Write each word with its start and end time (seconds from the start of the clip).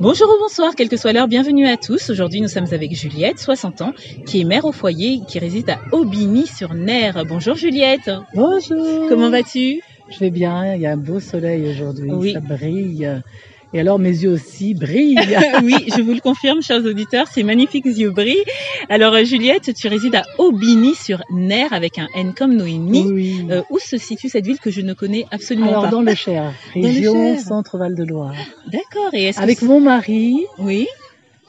Bonjour 0.00 0.28
ou 0.28 0.38
bonsoir, 0.40 0.74
quelle 0.76 0.88
que 0.88 0.96
soit 0.96 1.12
l'heure, 1.12 1.26
bienvenue 1.28 1.66
à 1.68 1.76
tous. 1.76 2.10
Aujourd'hui, 2.10 2.40
nous 2.40 2.48
sommes 2.48 2.66
avec 2.72 2.94
Juliette, 2.94 3.38
60 3.40 3.82
ans, 3.82 3.92
qui 4.26 4.40
est 4.40 4.44
mère 4.44 4.64
au 4.64 4.72
foyer 4.72 5.14
et 5.14 5.20
qui 5.26 5.38
réside 5.40 5.70
à 5.70 5.78
Aubigny-sur-Ner. 5.92 7.12
Bonjour 7.28 7.56
Juliette, 7.56 8.10
Bonjour. 8.34 9.08
comment 9.08 9.30
vas-tu 9.30 9.80
Je 10.10 10.18
vais 10.20 10.30
bien, 10.30 10.74
il 10.74 10.82
y 10.82 10.86
a 10.86 10.92
un 10.92 10.96
beau 10.96 11.18
soleil 11.20 11.68
aujourd'hui, 11.68 12.10
Oui. 12.12 12.32
ça 12.32 12.40
brille. 12.40 13.22
Et 13.74 13.80
alors 13.80 13.98
mes 13.98 14.10
yeux 14.10 14.30
aussi 14.30 14.74
brillent. 14.74 15.16
Oui, 15.62 15.74
je 15.96 16.02
vous 16.02 16.12
le 16.12 16.20
confirme, 16.20 16.60
chers 16.62 16.84
auditeurs, 16.84 17.26
ces 17.28 17.42
magnifiques 17.42 17.86
yeux 17.86 18.10
brillent. 18.10 18.44
Alors 18.88 19.14
euh, 19.14 19.24
Juliette, 19.24 19.72
tu 19.74 19.88
résides 19.88 20.14
à 20.14 20.24
Aubigny-sur-Ner 20.38 21.68
avec 21.70 21.98
un 21.98 22.08
N 22.14 22.34
comme 22.34 22.54
Noémie. 22.54 23.04
oui. 23.10 23.46
Euh, 23.50 23.62
où 23.70 23.78
se 23.78 23.96
situe 23.96 24.28
cette 24.28 24.44
ville 24.46 24.58
que 24.58 24.70
je 24.70 24.80
ne 24.80 24.92
connais 24.92 25.26
absolument 25.30 25.68
alors 25.68 25.84
pas 25.84 25.90
dans 25.90 26.02
le 26.02 26.14
Cher, 26.22 26.52
région. 26.74 27.38
Centre-Val 27.38 27.94
de 27.94 28.04
Loire. 28.04 28.34
D'accord, 28.70 29.10
et 29.14 29.24
est-ce 29.24 29.38
que 29.38 29.42
Avec 29.42 29.62
mon 29.62 29.80
mari 29.80 30.36
Oui, 30.58 30.86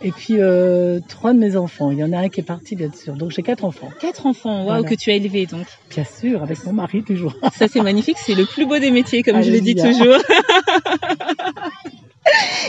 et 0.01 0.11
puis 0.11 0.35
euh, 0.39 0.99
trois 1.07 1.33
de 1.33 1.39
mes 1.39 1.55
enfants. 1.55 1.91
Il 1.91 1.97
y 1.99 2.03
en 2.03 2.11
a 2.11 2.17
un 2.17 2.29
qui 2.29 2.41
est 2.41 2.43
parti 2.43 2.75
bien 2.75 2.91
sûr. 2.91 3.13
Donc 3.15 3.31
j'ai 3.31 3.41
quatre 3.41 3.63
enfants. 3.63 3.89
quatre 4.01 4.25
enfants, 4.25 4.57
waouh, 4.57 4.65
Voilà. 4.65 4.83
que 4.83 4.95
tu 4.95 5.11
as 5.11 5.15
élevés 5.15 5.45
donc. 5.45 5.65
Bien 5.89 6.03
sûr, 6.03 6.41
avec 6.43 6.63
mon 6.65 6.73
mari 6.73 7.03
toujours. 7.03 7.35
Ça 7.57 7.67
c'est 7.67 7.81
magnifique, 7.81 8.17
c'est 8.17 8.35
le 8.35 8.45
plus 8.45 8.65
beau 8.65 8.79
des 8.79 8.91
métiers 8.91 9.23
comme 9.23 9.41
je 9.43 9.51
le 9.51 9.61
dis 9.61 9.75
toujours. 9.75 10.17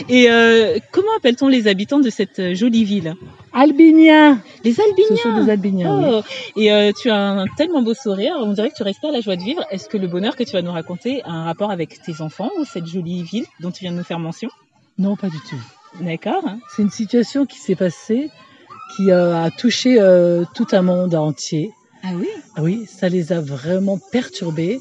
Et 0.09 0.29
euh, 0.29 0.77
comment 0.91 1.07
appelle-t-on 1.17 1.47
les 1.47 1.67
habitants 1.67 1.99
de 1.99 2.09
cette 2.09 2.39
euh, 2.39 2.53
jolie 2.55 2.83
ville? 2.83 3.15
Albiniens. 3.53 4.41
Les 4.63 4.73
Ce 4.73 4.81
Albiniens. 4.81 5.21
sont 5.23 5.43
des 5.45 5.51
Albiniens. 5.51 5.97
oui. 5.97 6.05
Oh, 6.09 6.59
et 6.59 6.71
euh, 6.71 6.91
tu 6.99 7.09
as 7.09 7.17
un 7.17 7.45
tellement 7.57 7.81
beau 7.81 7.93
sourire, 7.93 8.33
on 8.39 8.51
dirait 8.53 8.69
que 8.69 8.75
tu 8.75 8.83
respires 8.83 9.11
la 9.11 9.21
joie 9.21 9.35
de 9.35 9.41
vivre. 9.43 9.63
Est-ce 9.71 9.87
que 9.87 9.97
le 9.97 10.07
bonheur 10.07 10.35
que 10.35 10.43
tu 10.43 10.51
vas 10.51 10.61
nous 10.61 10.71
raconter 10.71 11.21
a 11.23 11.31
un 11.31 11.43
rapport 11.45 11.71
avec 11.71 12.01
tes 12.01 12.21
enfants 12.21 12.49
ou 12.59 12.65
cette 12.65 12.85
jolie 12.87 13.23
ville 13.23 13.45
dont 13.61 13.71
tu 13.71 13.81
viens 13.85 13.91
de 13.91 13.97
nous 13.97 14.03
faire 14.03 14.19
mention? 14.19 14.49
Non, 14.97 15.15
pas 15.15 15.27
du 15.29 15.37
tout. 15.49 15.61
D'accord. 16.01 16.43
C'est 16.75 16.81
une 16.81 16.89
situation 16.91 17.45
qui 17.45 17.59
s'est 17.59 17.75
passée, 17.75 18.29
qui 18.95 19.11
euh, 19.11 19.35
a 19.41 19.49
touché 19.51 19.97
euh, 19.99 20.43
tout 20.53 20.67
un 20.73 20.81
monde 20.81 21.15
entier. 21.15 21.71
Ah 22.03 22.09
oui? 22.15 22.27
Ah 22.55 22.61
Oui, 22.61 22.85
ça 22.87 23.07
les 23.09 23.31
a 23.31 23.39
vraiment 23.41 23.97
perturbés 24.11 24.79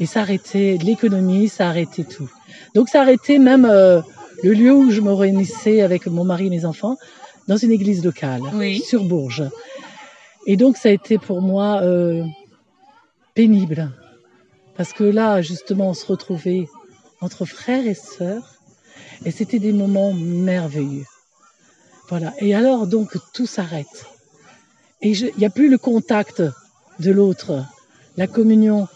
et 0.00 0.06
ça 0.06 0.20
a 0.20 0.22
arrêté 0.22 0.78
l'économie, 0.78 1.48
ça 1.48 1.66
a 1.66 1.68
arrêté 1.68 2.04
tout. 2.04 2.28
Donc 2.74 2.88
ça 2.88 3.00
a 3.00 3.02
arrêté 3.02 3.38
même 3.38 3.64
euh, 3.66 4.00
le 4.42 4.52
lieu 4.52 4.72
où 4.72 4.90
je 4.90 5.00
me 5.00 5.12
réunissais 5.12 5.80
avec 5.80 6.06
mon 6.06 6.24
mari 6.24 6.46
et 6.46 6.50
mes 6.50 6.64
enfants, 6.64 6.96
dans 7.48 7.56
une 7.56 7.72
église 7.72 8.04
locale, 8.04 8.42
Oui. 8.54 8.80
sur 8.80 9.04
Bourges. 9.04 9.44
Et 10.46 10.56
donc 10.56 10.76
ça 10.76 10.88
a 10.88 10.92
été 10.92 11.18
pour 11.18 11.40
moi 11.42 11.80
euh, 11.82 12.24
pénible, 13.34 13.90
parce 14.76 14.92
que 14.92 15.04
là, 15.04 15.42
justement, 15.42 15.90
on 15.90 15.94
se 15.94 16.06
retrouvait 16.06 16.68
entre 17.20 17.44
frères 17.44 17.86
et 17.86 17.94
sœurs, 17.94 18.54
et 19.24 19.30
c'était 19.30 19.58
des 19.58 19.72
moments 19.72 20.12
merveilleux. 20.12 21.06
Voilà. 22.08 22.34
Et 22.38 22.54
alors, 22.54 22.86
donc, 22.86 23.16
tout 23.32 23.46
s'arrête. 23.46 24.06
Et 25.02 25.14
je- 25.14 25.26
il 25.26 25.38
n'y 25.38 25.46
a 25.46 25.50
plus 25.50 25.68
le 25.68 25.78
contact 25.78 26.42
de 27.00 27.10
l'autre, 27.10 27.64
la 28.16 28.26
communion 28.26 28.86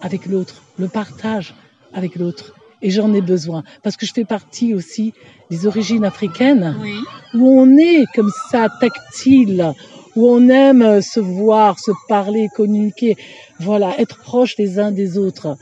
avec 0.00 0.26
l'autre, 0.26 0.62
le 0.78 0.88
partage 0.88 1.54
avec 1.92 2.16
l'autre. 2.16 2.54
Et 2.82 2.90
j'en 2.90 3.12
ai 3.14 3.20
besoin, 3.22 3.62
parce 3.82 3.96
que 3.96 4.04
je 4.06 4.12
fais 4.12 4.24
partie 4.24 4.74
aussi 4.74 5.14
des 5.50 5.66
origines 5.66 6.04
africaines, 6.04 6.76
Oui. 6.82 6.98
où 7.34 7.60
on 7.60 7.76
est 7.78 8.04
comme 8.14 8.30
ça, 8.50 8.68
tactile, 8.80 9.72
où 10.14 10.28
on 10.28 10.48
aime 10.48 10.82
euh, 10.82 11.00
se 11.00 11.20
voir, 11.20 11.78
se 11.78 11.90
parler, 12.08 12.48
communiquer, 12.54 13.16
voilà, 13.60 13.98
être 14.00 14.18
proche 14.18 14.56
les 14.58 14.78
uns 14.78 14.92
des 14.92 15.16
autres. 15.18 15.56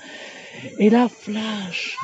Et 0.79 0.91
là, 0.91 1.09
flash, 1.09 1.97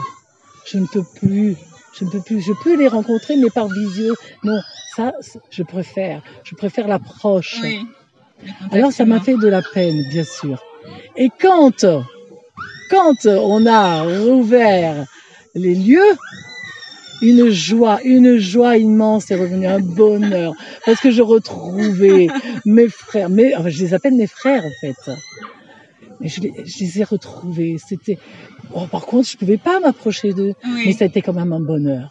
je 0.67 0.79
ne 0.79 0.87
peux 0.87 1.05
plus, 1.21 1.57
je 1.99 2.05
ne 2.05 2.11
peux 2.11 2.21
plus, 2.21 2.41
je 2.41 2.53
peux 2.63 2.77
les 2.77 2.89
rencontrer, 2.89 3.37
mais 3.37 3.51
par 3.51 3.69
visio, 3.69 4.15
non, 4.45 4.61
ça, 4.97 5.13
je 5.51 5.63
préfère, 5.63 6.23
je 6.45 6.55
préfère 6.55 6.87
l'approche. 6.89 7.59
Oui. 7.63 7.81
Alors 8.71 8.93
ça 8.93 9.05
m'a 9.05 9.21
fait 9.21 9.37
de 9.37 9.49
la 9.49 9.63
peine, 9.63 10.03
bien 10.11 10.25
sûr. 10.25 10.63
Et 11.17 11.29
quand, 11.41 11.85
quand 12.91 13.27
on 13.27 13.67
a 13.67 14.03
rouvert 14.03 15.07
les 15.55 15.75
lieux, 15.75 16.17
une 17.23 17.51
joie, 17.51 18.01
une 18.03 18.39
joie 18.39 18.77
immense 18.77 19.31
est 19.31 19.37
revenue, 19.37 19.67
un 19.67 19.81
bonheur, 19.81 20.55
parce 20.85 21.01
que 21.01 21.11
je 21.11 21.23
retrouvais 21.23 22.29
mes 22.67 22.89
frères, 22.89 23.29
mes, 23.29 23.55
enfin, 23.55 23.69
je 23.69 23.83
les 23.83 23.95
appelle 23.95 24.15
mes 24.15 24.27
frères 24.27 24.65
en 24.65 24.81
fait. 24.81 25.13
Mais 26.21 26.29
je 26.29 26.41
les, 26.41 26.53
je 26.67 26.81
les 26.81 27.01
ai 27.01 27.05
retrouvés. 27.05 27.77
C'était, 27.79 28.19
oh, 28.75 28.87
par 28.91 29.07
contre, 29.07 29.29
je 29.29 29.37
pouvais 29.37 29.57
pas 29.57 29.81
m'approcher 29.81 30.33
d'eux, 30.33 30.55
mais 30.85 30.93
ça 30.93 31.05
a 31.05 31.09
été 31.09 31.23
quand 31.23 31.33
même 31.33 31.53
un 31.53 31.61
bonheur. 31.61 32.11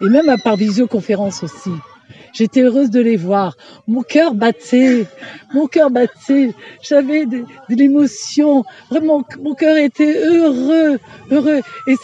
Et 0.00 0.08
même 0.08 0.28
à 0.28 0.38
par 0.38 0.56
visioconférence 0.56 1.42
aussi. 1.42 1.70
J'étais 2.36 2.60
heureuse 2.60 2.90
de 2.90 3.00
les 3.00 3.16
voir. 3.16 3.56
Mon 3.88 4.02
cœur 4.02 4.34
battait, 4.34 5.06
mon 5.54 5.66
cœur 5.66 5.88
battait. 5.88 6.52
J'avais 6.82 7.24
de, 7.24 7.46
l'émotion. 7.70 8.62
Vraiment, 8.90 9.24
mon 9.42 9.54
cœur 9.54 9.78
était 9.78 10.18
heureux, 10.18 10.98
heureux. 11.30 11.62
Et 11.86 11.94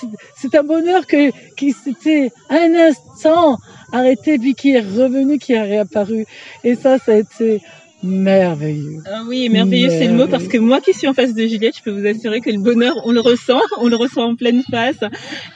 c'est- 0.40 0.54
un 0.54 0.62
bonheur 0.62 1.06
que, 1.06 1.30
qui 1.56 1.72
s'était 1.72 2.32
un 2.48 2.74
instant 2.74 3.58
arrêté, 3.92 4.38
puis 4.38 4.54
qui 4.54 4.70
est 4.74 4.80
revenu, 4.80 5.38
qui 5.38 5.54
a 5.54 5.64
réapparu. 5.64 6.24
Et 6.64 6.76
ça, 6.76 6.98
ça 6.98 7.12
a 7.12 7.16
été 7.16 7.60
merveilleux. 8.02 9.02
Ah 9.06 9.22
oui, 9.26 9.48
merveilleux, 9.48 9.90
c'est 9.90 10.06
le 10.06 10.14
mot 10.14 10.26
parce 10.26 10.48
que 10.48 10.58
moi 10.58 10.80
qui 10.80 10.92
suis 10.92 11.06
en 11.06 11.14
face 11.14 11.34
de 11.34 11.46
Juliette, 11.46 11.76
je 11.76 11.82
peux 11.82 11.90
vous 11.90 12.06
assurer 12.06 12.40
que 12.40 12.50
le 12.50 12.58
bonheur, 12.58 12.94
on 13.04 13.12
le 13.12 13.20
ressent, 13.20 13.60
on 13.78 13.88
le 13.88 13.96
ressent 13.96 14.30
en 14.30 14.36
pleine 14.36 14.62
face. 14.70 15.00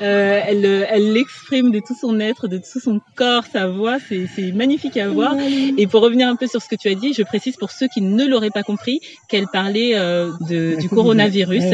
Euh, 0.01 0.41
elle, 0.47 0.87
elle 0.89 1.12
l'exprime 1.12 1.71
de 1.71 1.81
tout 1.81 1.97
son 2.01 2.21
être, 2.21 2.49
de 2.49 2.59
tout 2.59 2.81
son 2.81 3.01
corps, 3.17 3.45
sa 3.53 3.67
voix, 3.67 3.99
c'est 4.09 4.27
c'est 4.34 4.53
magnifique 4.53 4.97
à 4.97 5.09
voir. 5.09 5.34
Et 5.77 5.87
pour 5.87 6.03
revenir 6.03 6.29
un 6.29 6.37
peu 6.37 6.47
sur 6.47 6.62
ce 6.62 6.69
que 6.69 6.77
tu 6.77 6.89
as 6.89 6.95
dit, 6.95 7.12
je 7.15 7.23
précise 7.23 7.57
pour 7.57 7.71
ceux 7.71 7.89
qui 7.89 8.01
ne 8.01 8.27
l'auraient 8.27 8.51
pas 8.51 8.63
compris 8.63 9.01
qu'elle 9.28 9.47
parlait 9.53 9.93
euh, 9.95 10.31
de, 10.49 10.81
du 10.81 10.89
coronavirus. 10.89 11.65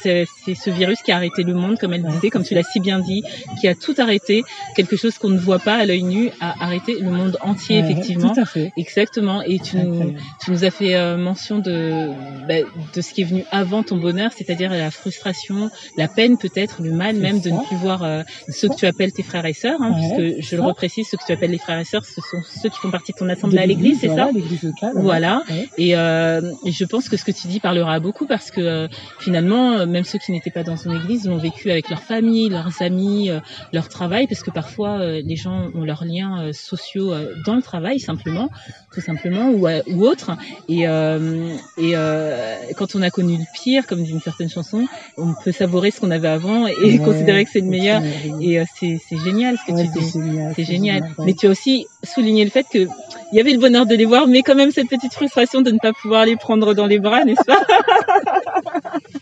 C'est 0.00 0.26
c'est 0.44 0.54
ce 0.54 0.70
virus 0.70 1.02
qui 1.02 1.12
a 1.12 1.16
arrêté 1.16 1.42
le 1.42 1.54
monde, 1.54 1.78
comme 1.78 1.92
elle 1.92 2.04
disait, 2.04 2.30
comme 2.30 2.44
tu 2.44 2.54
l'as 2.54 2.62
si 2.62 2.80
bien 2.80 2.98
dit, 3.00 3.22
qui 3.60 3.68
a 3.68 3.74
tout 3.74 3.94
arrêté. 3.98 4.44
Quelque 4.76 4.96
chose 4.96 5.16
qu'on 5.18 5.30
ne 5.30 5.38
voit 5.38 5.58
pas 5.58 5.74
à 5.74 5.86
l'œil 5.86 6.02
nu 6.02 6.30
a 6.40 6.64
arrêté 6.64 6.98
le 7.00 7.10
monde 7.10 7.38
entier, 7.40 7.78
effectivement. 7.78 8.34
Tout 8.34 8.40
à 8.40 8.44
fait. 8.44 8.72
Exactement. 8.76 9.42
Et 9.42 9.58
tu 9.58 9.76
nous. 9.76 10.14
Tu 10.42 10.50
nous 10.50 10.64
as 10.64 10.70
fait 10.70 10.94
euh, 10.96 11.16
mention 11.16 11.58
de, 11.58 12.08
bah, 12.46 12.54
de 12.94 13.00
ce 13.00 13.12
qui 13.12 13.22
est 13.22 13.24
venu 13.24 13.44
avant 13.50 13.82
ton 13.82 13.96
bonheur, 13.96 14.30
c'est-à-dire 14.36 14.70
la 14.70 14.90
frustration, 14.90 15.70
la 15.96 16.08
peine 16.08 16.38
peut-être, 16.38 16.82
le 16.82 16.92
mal 16.92 17.16
même 17.16 17.40
de 17.40 17.50
ne 17.50 17.58
plus 17.66 17.76
voir 17.76 18.02
euh, 18.02 18.22
ceux 18.48 18.68
que 18.68 18.74
tu 18.76 18.86
appelles 18.86 19.12
tes 19.12 19.22
frères 19.22 19.46
et 19.46 19.52
sœurs, 19.52 19.80
hein, 19.80 19.92
Ouais, 19.92 20.16
puisque 20.16 20.36
c'est 20.36 20.42
je 20.42 20.56
le 20.56 20.62
reprécise, 20.62 21.08
ceux 21.08 21.16
que 21.16 21.24
tu 21.26 21.32
appelles 21.32 21.50
les 21.50 21.58
frères 21.58 21.78
et 21.78 21.84
sœurs, 21.84 22.04
ce 22.04 22.20
sont 22.20 22.38
ceux 22.62 22.68
qui 22.68 22.76
font 22.78 22.90
partie 22.90 23.12
de 23.12 23.18
ton 23.18 23.28
assemblée 23.28 23.58
à 23.58 23.66
l'église, 23.66 23.98
c'est 24.00 24.08
voilà, 24.08 24.26
ça 24.26 24.32
L'église 24.32 24.62
locale. 24.62 24.92
Voilà. 24.96 25.42
Ouais. 25.50 25.68
et, 25.78 25.96
euh, 25.96 26.52
et 26.64 26.72
je 26.72 26.84
pense 26.84 27.08
que 27.08 27.16
ce 27.16 27.24
que 27.24 27.32
tu 27.32 27.48
dis 27.48 27.60
parlera 27.60 28.00
beaucoup 28.00 28.26
parce 28.26 28.50
que 28.50 28.60
euh, 28.60 28.88
finalement, 29.18 29.72
euh, 29.72 29.86
même 29.86 30.04
ceux 30.04 30.18
qui 30.18 30.32
n'étaient 30.32 30.50
pas 30.50 30.62
dans 30.64 30.76
une 30.76 30.92
église 30.92 31.26
l'ont 31.26 31.38
vécu 31.38 31.70
avec 31.70 31.88
leur 31.90 32.02
famille, 32.02 32.48
leurs 32.48 32.82
amis, 32.82 33.30
euh, 33.30 33.40
leur 33.72 33.88
travail, 33.88 34.26
parce 34.26 34.42
que 34.42 34.50
parfois 34.50 34.98
euh, 35.00 35.22
les 35.24 35.36
gens 35.36 35.68
ont 35.74 35.84
leurs 35.84 36.04
liens 36.04 36.52
sociaux 36.52 37.12
euh, 37.12 37.34
dans 37.46 37.56
le 37.56 37.62
travail 37.62 38.00
simplement, 38.00 38.48
tout 38.92 39.00
simplement, 39.00 39.50
ou, 39.50 39.66
euh, 39.66 39.82
ou 39.88 40.06
autre. 40.08 40.30
Et, 40.68 40.88
euh, 40.88 41.54
et 41.76 41.92
euh, 41.94 42.56
quand 42.76 42.94
on 42.96 43.02
a 43.02 43.10
connu 43.10 43.36
le 43.36 43.44
pire, 43.54 43.86
comme 43.86 44.02
d'une 44.02 44.20
certaine 44.20 44.48
chanson, 44.50 44.86
on 45.16 45.34
peut 45.44 45.52
savourer 45.52 45.90
ce 45.90 46.00
qu'on 46.00 46.10
avait 46.10 46.28
avant 46.28 46.66
et 46.66 46.74
Ouais, 46.82 46.98
considérer 47.04 47.44
que 47.44 47.50
c'est 47.52 47.60
le 47.60 47.66
meilleur. 47.68 48.02
Et 48.40 48.58
euh, 48.60 48.64
c'est 48.80 48.98
génial 49.24 49.56
ce 49.58 49.70
que 49.70 49.76
Ouais, 49.76 49.88
tu 49.92 49.98
dis. 50.00 50.04
c'est 50.06 50.20
génial. 50.22 50.52
C'est 50.56 50.64
génial. 50.64 51.02
ouais. 51.02 51.24
Mais 51.26 51.34
tu 51.34 51.46
as 51.46 51.50
aussi 51.50 51.86
souligné 52.02 52.44
le 52.44 52.50
fait 52.50 52.66
que 52.72 52.86
il 53.32 53.36
y 53.36 53.40
avait 53.40 53.52
le 53.52 53.58
bonheur 53.58 53.84
de 53.84 53.94
les 53.94 54.06
voir, 54.06 54.26
mais 54.26 54.42
quand 54.42 54.54
même 54.54 54.70
cette 54.70 54.88
petite 54.88 55.12
frustration 55.12 55.60
de 55.60 55.70
ne 55.70 55.78
pas 55.78 55.92
pouvoir 55.92 56.24
les 56.24 56.36
prendre 56.36 56.72
dans 56.72 56.86
les 56.86 56.98
bras, 56.98 57.24
n'est-ce 57.24 57.44
pas? 57.44 57.60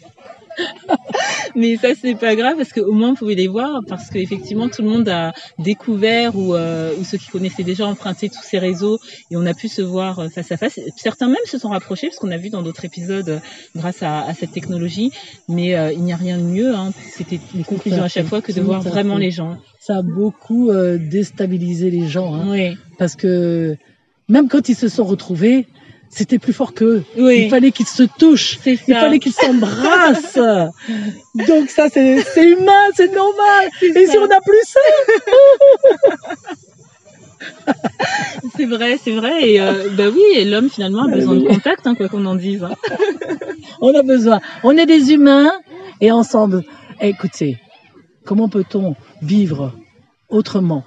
Mais 1.54 1.76
ça 1.76 1.88
c'est 2.00 2.14
pas 2.14 2.34
grave 2.36 2.56
parce 2.56 2.72
qu'au 2.72 2.92
moins 2.92 3.10
on 3.10 3.14
pouvait 3.14 3.34
les 3.34 3.48
voir 3.48 3.80
parce 3.88 4.10
qu'effectivement 4.10 4.68
tout 4.68 4.82
le 4.82 4.88
monde 4.88 5.08
a 5.08 5.32
découvert 5.58 6.36
ou, 6.36 6.54
euh, 6.54 6.94
ou 6.98 7.04
ceux 7.04 7.18
qui 7.18 7.28
connaissaient 7.28 7.62
déjà 7.62 7.86
emprunté 7.86 8.28
tous 8.28 8.42
ces 8.42 8.58
réseaux 8.58 8.98
et 9.30 9.36
on 9.36 9.46
a 9.46 9.54
pu 9.54 9.68
se 9.68 9.82
voir 9.82 10.18
euh, 10.18 10.28
face 10.28 10.52
à 10.52 10.56
face. 10.56 10.78
Certains 10.96 11.28
même 11.28 11.36
se 11.46 11.58
sont 11.58 11.70
rapprochés 11.70 12.08
parce 12.08 12.18
qu'on 12.18 12.30
a 12.30 12.36
vu 12.36 12.50
dans 12.50 12.62
d'autres 12.62 12.84
épisodes 12.84 13.28
euh, 13.28 13.38
grâce 13.74 14.02
à, 14.02 14.22
à 14.22 14.34
cette 14.34 14.52
technologie. 14.52 15.12
Mais 15.48 15.74
euh, 15.74 15.92
il 15.92 16.02
n'y 16.02 16.12
a 16.12 16.16
rien 16.16 16.38
de 16.38 16.42
mieux. 16.42 16.74
Hein. 16.74 16.92
C'était 17.10 17.40
une 17.54 17.64
conclusion 17.64 18.02
à 18.02 18.08
chaque 18.08 18.26
fois 18.26 18.42
que 18.42 18.52
de 18.52 18.60
voir 18.60 18.82
vraiment 18.82 19.18
les 19.18 19.30
gens. 19.30 19.58
Ça 19.80 19.98
a 19.98 20.02
beaucoup 20.02 20.70
euh, 20.70 20.98
déstabilisé 20.98 21.90
les 21.90 22.06
gens. 22.08 22.34
Hein. 22.34 22.46
Oui. 22.48 22.76
parce 22.98 23.16
que 23.16 23.76
même 24.28 24.48
quand 24.48 24.68
ils 24.68 24.74
se 24.74 24.88
sont 24.88 25.04
retrouvés, 25.04 25.66
c'était 26.08 26.38
plus 26.38 26.52
fort 26.52 26.72
qu'eux. 26.74 27.04
Oui. 27.18 27.42
Il 27.44 27.50
fallait 27.50 27.72
qu'ils 27.72 27.86
se 27.86 28.02
touchent. 28.04 28.58
Il 28.66 28.78
fallait 28.78 29.18
qu'ils 29.18 29.32
s'embrassent. 29.32 30.38
Donc 31.48 31.68
ça, 31.70 31.88
c'est 31.92 32.20
c'est 32.22 32.44
humain, 32.50 32.84
c'est 32.94 33.12
normal. 33.14 33.68
Et 33.82 34.06
ça. 34.06 34.12
si 34.12 34.18
on 34.18 34.26
n'a 34.26 34.40
plus 34.40 34.64
ça, 34.64 34.80
C'est 38.56 38.64
vrai, 38.66 38.98
c'est 39.02 39.12
vrai. 39.12 39.48
Et 39.50 39.60
euh, 39.60 39.90
bah 39.96 40.04
oui, 40.12 40.22
et 40.34 40.44
l'homme 40.44 40.70
finalement 40.70 41.04
a 41.04 41.08
besoin 41.08 41.34
de 41.36 41.46
contact, 41.46 41.86
hein, 41.86 41.94
quoi 41.94 42.08
qu'on 42.08 42.24
en 42.24 42.34
dise. 42.34 42.62
hein. 42.64 42.74
on 43.80 43.94
a 43.94 44.02
besoin. 44.02 44.40
On 44.62 44.76
est 44.76 44.86
des 44.86 45.12
humains 45.12 45.50
et 46.00 46.10
ensemble. 46.10 46.62
Écoutez, 47.00 47.58
comment 48.24 48.48
peut-on 48.48 48.94
vivre 49.22 49.72
autrement? 50.30 50.84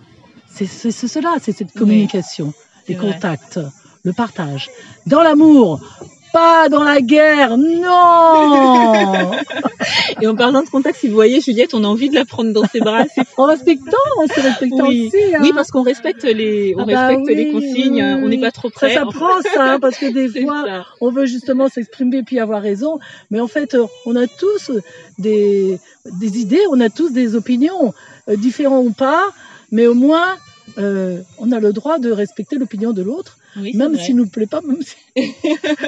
C'est 0.47 0.65
c'est- 0.65 0.91
c'est 0.91 1.07
cela, 1.07 1.35
c'est 1.41 1.51
cette 1.51 1.71
communication, 1.73 2.53
les 2.87 2.95
vrai. 2.95 3.11
contacts, 3.13 3.59
le 4.03 4.13
partage. 4.13 4.69
Dans 5.07 5.21
l'amour, 5.21 5.79
pas 6.33 6.69
dans 6.69 6.83
la 6.83 7.01
guerre, 7.01 7.57
non 7.57 9.31
Et 10.21 10.27
en 10.27 10.35
parlant 10.35 10.61
de 10.63 10.69
contact, 10.69 10.97
si 10.99 11.07
vous 11.07 11.13
voyez 11.15 11.41
Juliette, 11.41 11.73
on 11.73 11.83
a 11.83 11.87
envie 11.87 12.09
de 12.09 12.15
la 12.15 12.25
prendre 12.25 12.51
dans 12.53 12.65
ses 12.67 12.79
bras. 12.81 13.05
En 13.37 13.45
respectant, 13.45 13.97
on 14.21 14.27
se 14.27 14.39
respectant 14.39 14.87
Oui. 14.87 15.07
aussi. 15.07 15.35
hein. 15.35 15.39
Oui, 15.41 15.51
parce 15.55 15.71
qu'on 15.71 15.81
respecte 15.81 16.23
les, 16.23 16.75
on 16.77 16.81
Ah 16.83 16.85
bah 16.85 17.07
respecte 17.07 17.27
les 17.37 17.51
consignes. 17.51 18.03
oui, 18.03 18.23
On 18.23 18.29
n'est 18.29 18.39
pas 18.39 18.51
trop 18.51 18.69
Ça 18.69 18.75
près. 18.75 18.93
s'apprend 18.93 19.41
ça, 19.41 19.73
hein, 19.73 19.79
parce 19.79 19.97
que 19.97 20.11
des 20.11 20.29
fois, 20.43 20.63
ça. 20.65 20.85
on 21.01 21.09
veut 21.11 21.25
justement 21.25 21.67
s'exprimer 21.69 22.23
puis 22.23 22.39
avoir 22.39 22.61
raison, 22.61 22.99
mais 23.31 23.39
en 23.39 23.47
fait, 23.47 23.75
on 24.05 24.15
a 24.15 24.27
tous 24.27 24.71
des, 25.17 25.79
des 26.19 26.39
idées, 26.39 26.61
on 26.71 26.79
a 26.79 26.89
tous 26.89 27.11
des 27.11 27.35
opinions, 27.35 27.93
euh, 28.29 28.35
différents 28.35 28.81
ou 28.81 28.91
pas, 28.91 29.29
mais 29.71 29.87
au 29.87 29.93
moins, 29.95 30.35
euh, 30.77 31.19
on 31.39 31.51
a 31.51 31.59
le 31.59 31.73
droit 31.73 31.97
de 31.97 32.11
respecter 32.11 32.57
l'opinion 32.57 32.93
de 32.93 33.01
l'autre, 33.01 33.38
Oui, 33.57 33.75
même 33.75 33.97
s'il 33.97 34.15
nous 34.15 34.27
plaît 34.27 34.47
pas, 34.47 34.61
même 34.61 34.81
si... 34.81 34.95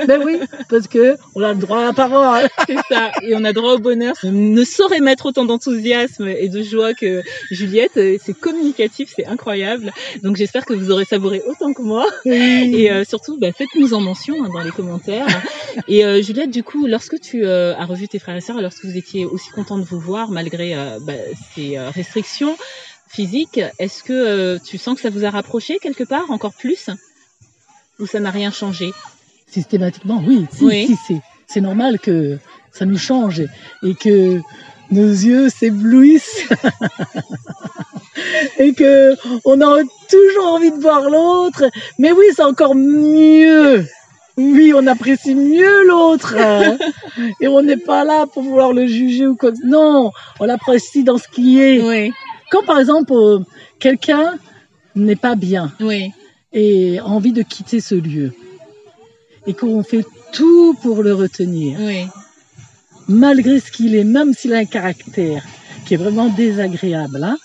ben 0.07 0.21
oui, 0.25 0.39
parce 0.69 0.87
que 0.87 1.15
on 1.35 1.43
a 1.43 1.53
le 1.53 1.59
droit 1.59 1.79
à 1.79 1.85
la 1.85 1.93
parole. 1.93 2.49
C'est 2.67 2.75
ça. 2.89 3.11
Et 3.21 3.35
on 3.35 3.43
a 3.43 3.53
droit 3.53 3.73
au 3.73 3.79
bonheur. 3.79 4.15
Je 4.21 4.27
ne 4.27 4.63
saurais 4.63 4.99
mettre 4.99 5.27
autant 5.27 5.45
d'enthousiasme 5.45 6.27
et 6.27 6.49
de 6.49 6.63
joie 6.63 6.93
que 6.93 7.21
Juliette. 7.49 7.93
C'est 7.95 8.37
communicatif, 8.37 9.13
c'est 9.15 9.25
incroyable. 9.25 9.93
Donc 10.23 10.35
j'espère 10.35 10.65
que 10.65 10.73
vous 10.73 10.91
aurez 10.91 11.05
savouré 11.05 11.41
autant 11.47 11.73
que 11.73 11.81
moi. 11.81 12.05
Et 12.25 12.91
euh, 12.91 13.03
surtout, 13.05 13.37
bah, 13.37 13.51
faites-nous 13.51 13.93
en 13.93 14.01
mention 14.01 14.43
hein, 14.43 14.49
dans 14.53 14.61
les 14.61 14.71
commentaires. 14.71 15.27
Et 15.87 16.05
euh, 16.05 16.21
Juliette, 16.21 16.51
du 16.51 16.63
coup, 16.63 16.87
lorsque 16.87 17.19
tu 17.19 17.45
euh, 17.45 17.75
as 17.75 17.85
revu 17.85 18.07
tes 18.07 18.19
frères 18.19 18.35
et 18.35 18.41
sœurs, 18.41 18.61
lorsque 18.61 18.85
vous 18.85 18.97
étiez 18.97 19.25
aussi 19.25 19.49
content 19.49 19.77
de 19.77 19.83
vous 19.83 19.99
voir 19.99 20.31
malgré 20.31 20.75
euh, 20.75 20.99
bah, 21.01 21.13
ces 21.53 21.77
euh, 21.77 21.89
restrictions 21.89 22.57
physiques, 23.07 23.59
est-ce 23.79 24.03
que 24.03 24.13
euh, 24.13 24.59
tu 24.63 24.77
sens 24.77 24.95
que 24.95 25.01
ça 25.01 25.09
vous 25.09 25.25
a 25.25 25.29
rapproché 25.29 25.79
quelque 25.79 26.03
part 26.03 26.31
encore 26.31 26.53
plus? 26.53 26.89
Ou 27.99 28.05
ça 28.05 28.19
n'a 28.19 28.31
rien 28.31 28.51
changé 28.51 28.91
Systématiquement, 29.47 30.21
oui, 30.25 30.45
si, 30.53 30.63
Oui. 30.63 30.85
si, 30.87 30.95
c'est, 31.07 31.21
c'est 31.47 31.61
normal 31.61 31.99
que 31.99 32.37
ça 32.71 32.85
nous 32.85 32.97
change 32.97 33.41
et 33.83 33.95
que 33.95 34.39
nos 34.91 35.09
yeux 35.09 35.49
s'éblouissent 35.49 36.47
et 38.59 38.73
que 38.73 39.15
on 39.45 39.61
a 39.61 39.81
toujours 40.09 40.47
envie 40.53 40.71
de 40.71 40.79
voir 40.79 41.09
l'autre. 41.09 41.65
Mais 41.99 42.11
oui, 42.11 42.25
c'est 42.35 42.43
encore 42.43 42.75
mieux. 42.75 43.85
Oui, 44.37 44.73
on 44.75 44.87
apprécie 44.87 45.35
mieux 45.35 45.83
l'autre 45.85 46.35
hein. 46.37 46.77
et 47.41 47.47
on 47.47 47.61
n'est 47.61 47.77
pas 47.77 48.03
là 48.05 48.25
pour 48.27 48.43
vouloir 48.43 48.73
le 48.73 48.87
juger 48.87 49.27
ou 49.27 49.35
quoi. 49.35 49.51
Non, 49.65 50.11
on 50.39 50.45
l'apprécie 50.45 51.03
dans 51.03 51.17
ce 51.17 51.27
qui 51.27 51.59
est. 51.61 51.81
Oui, 51.81 52.11
Quand 52.51 52.63
par 52.63 52.79
exemple 52.79 53.13
euh, 53.13 53.39
quelqu'un 53.79 54.35
n'est 54.95 55.15
pas 55.17 55.35
bien, 55.35 55.71
oui, 55.81 56.11
et 56.53 56.99
envie 57.01 57.33
de 57.33 57.41
quitter 57.41 57.79
ce 57.79 57.95
lieu. 57.95 58.33
Et 59.47 59.53
qu'on 59.53 59.83
fait 59.83 60.05
tout 60.31 60.75
pour 60.81 61.01
le 61.01 61.13
retenir, 61.13 61.79
oui. 61.79 62.05
malgré 63.07 63.59
ce 63.59 63.71
qu'il 63.71 63.95
est, 63.95 64.03
même 64.03 64.33
s'il 64.33 64.53
a 64.53 64.57
un 64.57 64.65
caractère 64.65 65.43
qui 65.85 65.95
est 65.95 65.97
vraiment 65.97 66.29
désagréable, 66.29 67.23
hein, 67.23 67.37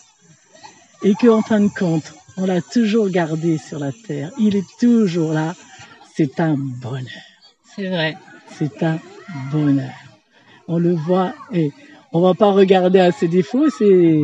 et 1.02 1.14
qu'en 1.14 1.42
fin 1.42 1.60
de 1.60 1.68
compte, 1.68 2.12
on 2.36 2.44
l'a 2.44 2.60
toujours 2.60 3.08
gardé 3.08 3.56
sur 3.58 3.78
la 3.78 3.92
terre, 3.92 4.30
il 4.38 4.56
est 4.56 4.66
toujours 4.78 5.32
là, 5.32 5.54
c'est 6.14 6.38
un 6.38 6.56
bonheur, 6.58 7.06
C'est 7.74 7.88
vrai. 7.88 8.16
c'est 8.58 8.82
un 8.82 8.98
bonheur. 9.50 9.94
On 10.68 10.78
le 10.78 10.94
voit 10.94 11.32
et 11.52 11.72
on 12.12 12.20
va 12.20 12.34
pas 12.34 12.50
regarder 12.50 13.00
à 13.00 13.12
ses 13.12 13.28
défauts, 13.28 13.70
c'est 13.70 14.20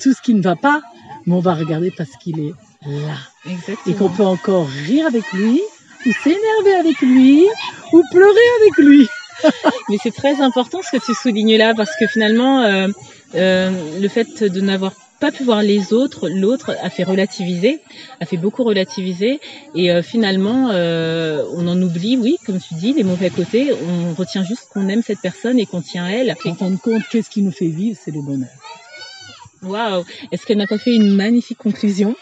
tout 0.00 0.12
ce 0.12 0.20
qui 0.20 0.34
ne 0.34 0.42
va 0.42 0.56
pas, 0.56 0.82
mais 1.26 1.34
on 1.34 1.40
va 1.40 1.54
regarder 1.54 1.90
parce 1.90 2.16
qu'il 2.16 2.38
est 2.40 2.54
là 2.86 3.16
Exactement. 3.46 3.94
et 3.94 3.98
qu'on 3.98 4.10
peut 4.10 4.24
encore 4.24 4.68
rire 4.68 5.06
avec 5.06 5.30
lui, 5.32 5.60
ou 6.06 6.12
s'énerver 6.12 6.74
avec 6.78 7.00
lui, 7.00 7.46
ou 7.92 8.02
pleurer 8.10 8.48
avec 8.60 8.76
lui. 8.78 9.08
Mais 9.88 9.96
c'est 10.02 10.14
très 10.14 10.40
important 10.40 10.80
ce 10.82 10.96
que 10.96 11.04
tu 11.04 11.14
soulignes 11.14 11.56
là 11.56 11.74
parce 11.74 11.96
que 11.98 12.06
finalement, 12.06 12.62
euh, 12.62 12.88
euh, 13.34 14.00
le 14.00 14.08
fait 14.08 14.44
de 14.44 14.60
n'avoir 14.60 14.92
pas 15.20 15.32
pu 15.32 15.44
voir 15.44 15.62
les 15.62 15.92
autres, 15.92 16.28
l'autre 16.28 16.76
a 16.82 16.90
fait 16.90 17.04
relativiser, 17.04 17.80
a 18.20 18.26
fait 18.26 18.36
beaucoup 18.36 18.64
relativiser 18.64 19.40
et 19.74 19.90
euh, 19.90 20.02
finalement 20.02 20.70
euh, 20.72 21.44
on 21.54 21.66
en 21.66 21.80
oublie, 21.80 22.16
oui, 22.16 22.36
comme 22.44 22.60
tu 22.60 22.74
dis, 22.74 22.92
les 22.92 23.04
mauvais 23.04 23.30
côtés. 23.30 23.72
On 23.72 24.14
retient 24.14 24.44
juste 24.44 24.68
qu'on 24.72 24.88
aime 24.88 25.02
cette 25.02 25.20
personne 25.20 25.58
et 25.58 25.66
qu'on 25.66 25.80
tient 25.80 26.04
à 26.04 26.10
elle. 26.10 26.34
En 26.44 26.54
fin 26.54 26.70
de 26.70 26.76
compte, 26.76 27.02
qu'est-ce 27.10 27.30
qui 27.30 27.42
nous 27.42 27.52
fait 27.52 27.68
vivre? 27.68 27.98
C'est 28.02 28.10
le 28.10 28.22
bonheur. 28.22 28.50
Waouh 29.66 30.04
Est-ce 30.32 30.44
qu'elle 30.46 30.58
n'a 30.58 30.66
pas 30.66 30.78
fait 30.78 30.94
une 30.94 31.14
magnifique 31.14 31.58
conclusion? 31.58 32.16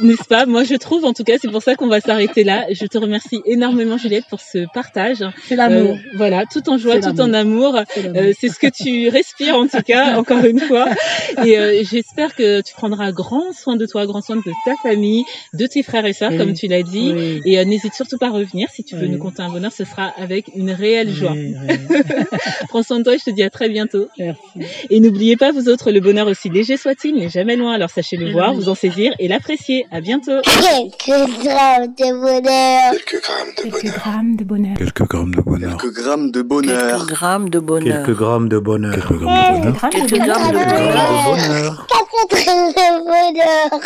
N'est-ce 0.00 0.24
pas? 0.24 0.46
Moi, 0.46 0.64
je 0.64 0.74
trouve, 0.74 1.04
en 1.04 1.12
tout 1.12 1.24
cas, 1.24 1.34
c'est 1.40 1.50
pour 1.50 1.62
ça 1.62 1.74
qu'on 1.74 1.88
va 1.88 2.00
s'arrêter 2.00 2.44
là. 2.44 2.66
Je 2.70 2.86
te 2.86 2.98
remercie 2.98 3.40
énormément, 3.46 3.96
Juliette, 3.96 4.24
pour 4.30 4.40
ce 4.40 4.66
partage. 4.72 5.24
C'est 5.46 5.56
l'amour. 5.56 5.92
Euh, 5.94 6.16
voilà, 6.16 6.44
tout 6.46 6.68
en 6.68 6.78
joie, 6.78 7.00
tout 7.00 7.20
en 7.20 7.32
amour. 7.32 7.78
C'est. 7.88 8.06
Euh, 8.16 8.32
c'est 8.38 8.48
ce 8.48 8.58
que 8.58 8.66
tu 8.66 9.08
respires 9.10 9.56
en 9.56 9.66
tout 9.66 9.82
cas, 9.82 10.16
encore 10.18 10.44
une 10.44 10.60
fois. 10.60 10.86
Et 11.44 11.58
euh, 11.58 11.82
j'espère 11.90 12.34
que 12.34 12.60
tu 12.62 12.74
prendras 12.74 13.12
grand 13.12 13.52
soin 13.52 13.76
de 13.76 13.86
toi, 13.86 14.06
grand 14.06 14.20
soin 14.22 14.36
de 14.36 14.42
ta 14.64 14.74
famille, 14.82 15.24
de 15.52 15.66
tes 15.66 15.82
frères 15.82 16.06
et 16.06 16.12
sœurs, 16.12 16.32
Oui. 16.32 16.38
comme 16.38 16.52
tu 16.54 16.66
l'as 16.66 16.82
dit. 16.82 17.12
Oui. 17.14 17.40
Et 17.44 17.64
n'hésite 17.64 17.94
surtout 17.94 18.18
pas 18.18 18.28
à 18.28 18.30
revenir. 18.30 18.68
Si 18.70 18.84
tu 18.84 18.96
veux 18.96 19.02
Oui. 19.06 19.10
nous 19.10 19.18
conter 19.18 19.42
un 19.42 19.50
bonheur, 19.50 19.72
ce 19.72 19.84
sera 19.84 20.12
avec 20.16 20.46
une 20.54 20.70
réelle 20.70 21.12
joie. 21.12 21.34
Prends 22.68 22.82
soin 22.82 22.98
de 22.98 23.04
toi 23.04 23.14
et 23.14 23.18
je 23.18 23.24
te 23.24 23.30
dis 23.30 23.42
à 23.42 23.50
très 23.50 23.68
bientôt. 23.68 24.08
Merci. 24.18 24.40
Et 24.90 25.00
n'oubliez 25.00 25.36
pas, 25.36 25.52
vous 25.52 25.68
autres, 25.68 25.90
le 25.90 26.00
bonheur 26.00 26.26
aussi 26.28 26.50
léger 26.64 26.76
soit-il 26.78 27.14
n'est 27.16 27.28
jamais 27.28 27.56
loin. 27.56 27.74
Alors 27.74 27.90
sachez 27.90 28.16
le 28.16 28.32
voir, 28.32 28.54
vous 28.54 28.68
en 28.70 28.74
saisir 28.74 29.12
et 29.18 29.28
l'apprécier. 29.28 29.86
À 29.92 30.00
bientôt. 30.00 30.40
Quelques 30.42 31.42
grammes 31.44 31.94
de 31.98 32.12
bonheur. 32.18 32.92
Quelques 32.92 33.22
grammes 33.22 33.52
de 33.56 33.62
Quelques 33.62 33.82
bonheur. 33.82 33.98
grammes 33.98 34.36
de 34.36 34.44
bonheur. 34.44 34.76
Quelques 34.78 35.92
grammes 35.92 36.30
de 36.30 36.40
bonheur. 36.42 36.86
Quelques 36.86 37.06
grammes 37.06 37.58
de 37.58 37.68
bonheur. 37.68 38.06
Quelques 38.06 38.16
grammes 38.16 38.48
de 38.48 38.58
bonheur. 38.58 38.94
Quelques 38.96 39.12
grammes 39.12 39.18
de 39.18 39.18
bonheur. 39.18 39.18
Quelques 39.18 39.18
grammes 39.18 39.38
de 39.38 39.38
bonheur. 39.38 39.74
Grammes 39.74 39.92
de 39.92 39.98
Quelques 40.00 40.10
bonheur. 40.10 40.26
grammes 40.26 40.52
de 40.52 40.58
Quelques 40.58 40.70
bonheur. 40.70 40.94
grammes 40.94 41.20
de 41.20 41.44
bonheur. 41.44 41.86
Quatre 41.86 42.28
grammes 42.44 42.72
de 42.72 42.88
bonheur. 43.04 43.80